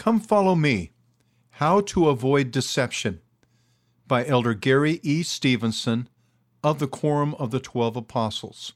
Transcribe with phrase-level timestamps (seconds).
[0.00, 0.92] Come Follow Me
[1.50, 3.20] How to Avoid Deception
[4.08, 5.22] by Elder Gary E.
[5.22, 6.08] Stevenson
[6.64, 8.72] of the Quorum of the Twelve Apostles.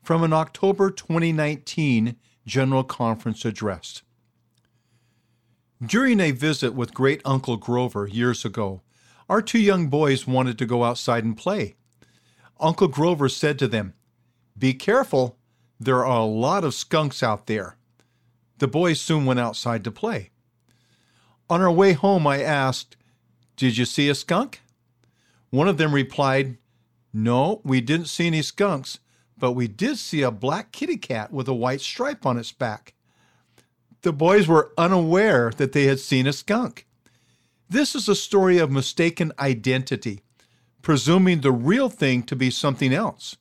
[0.00, 2.14] From an October 2019
[2.46, 4.02] General Conference address.
[5.84, 8.82] During a visit with great Uncle Grover years ago,
[9.28, 11.74] our two young boys wanted to go outside and play.
[12.60, 13.94] Uncle Grover said to them,
[14.56, 15.36] Be careful,
[15.80, 17.76] there are a lot of skunks out there.
[18.58, 20.30] The boys soon went outside to play.
[21.50, 22.96] On our way home, I asked,
[23.56, 24.62] Did you see a skunk?
[25.50, 26.58] One of them replied,
[27.12, 29.00] No, we didn't see any skunks,
[29.36, 32.94] but we did see a black kitty cat with a white stripe on its back.
[34.02, 36.86] The boys were unaware that they had seen a skunk.
[37.68, 40.22] This is a story of mistaken identity,
[40.82, 43.36] presuming the real thing to be something else.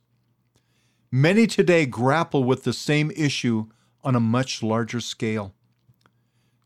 [1.11, 3.67] Many today grapple with the same issue
[4.03, 5.53] on a much larger scale.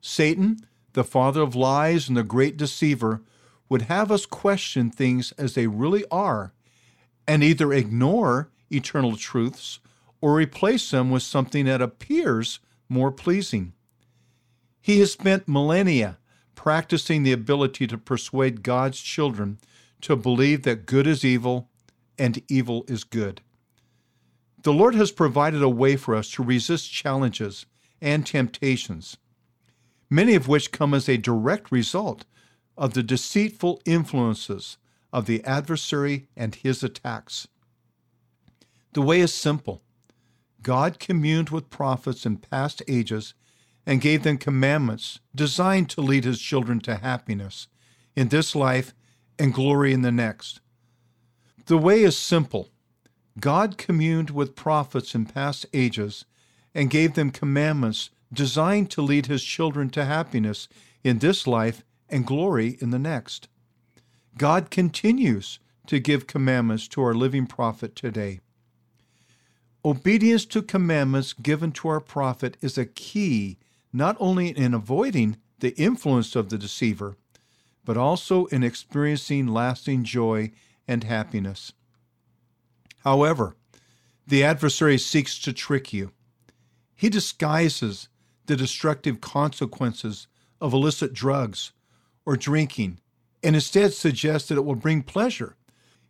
[0.01, 3.21] Satan, the father of lies and the great deceiver,
[3.69, 6.53] would have us question things as they really are
[7.27, 9.79] and either ignore eternal truths
[10.21, 13.73] or replace them with something that appears more pleasing.
[14.81, 16.19] He has spent millennia
[16.53, 19.59] practicing the ability to persuade God's children
[20.01, 21.69] to believe that good is evil
[22.17, 23.41] and evil is good.
[24.65, 27.67] The Lord has provided a way for us to resist challenges
[28.01, 29.15] and temptations,
[30.09, 32.25] many of which come as a direct result
[32.75, 34.79] of the deceitful influences
[35.13, 37.47] of the adversary and his attacks.
[38.93, 39.83] The way is simple.
[40.63, 43.35] God communed with prophets in past ages
[43.85, 47.67] and gave them commandments designed to lead his children to happiness
[48.15, 48.95] in this life
[49.37, 50.59] and glory in the next.
[51.67, 52.71] The way is simple
[53.39, 56.25] God communed with prophets in past ages
[56.73, 60.67] and gave them commandments designed to lead his children to happiness
[61.03, 63.47] in this life and glory in the next.
[64.37, 68.39] God continues to give commandments to our living prophet today.
[69.83, 73.57] Obedience to commandments given to our prophet is a key
[73.93, 77.15] not only in avoiding the influence of the deceiver,
[77.85, 80.51] but also in experiencing lasting joy
[80.87, 81.71] and happiness.
[83.05, 83.55] However,
[84.27, 86.11] the adversary seeks to trick you.
[86.95, 88.09] He disguises
[88.47, 90.27] the destructive consequences
[90.59, 91.71] of illicit drugs
[92.25, 92.99] or drinking
[93.43, 95.55] and instead suggests that it will bring pleasure.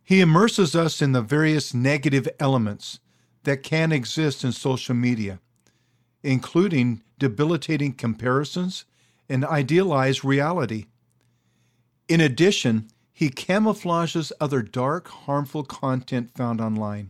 [0.02, 2.98] He immerses us in the various negative elements
[3.42, 5.40] that can exist in social media,
[6.22, 8.86] including debilitating comparisons
[9.28, 10.86] and idealized reality.
[12.08, 17.08] In addition, he camouflages other dark, harmful content found online,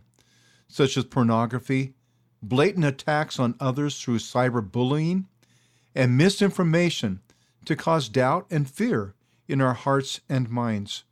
[0.65, 1.95] such as pornography,
[2.41, 5.25] blatant attacks on others through cyberbullying,
[5.93, 7.19] and misinformation
[7.65, 9.15] to cause doubt and fear
[9.49, 11.03] in our hearts and minds.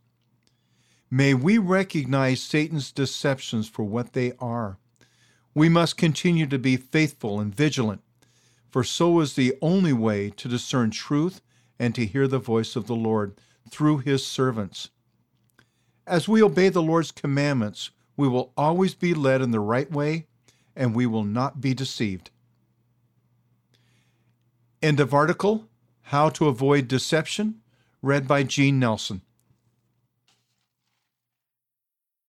[1.10, 4.78] May we recognize Satan's deceptions for what they are.
[5.52, 8.00] We must continue to be faithful and vigilant,
[8.70, 11.42] for so is the only way to discern truth
[11.78, 13.38] and to hear the voice of the Lord
[13.70, 14.90] through his servants.
[16.06, 20.26] As we obey the Lord's commandments, we will always be led in the right way
[20.74, 22.30] and we will not be deceived.
[24.82, 25.66] End of article
[26.02, 27.60] How to Avoid Deception,
[28.02, 29.22] read by Gene Nelson.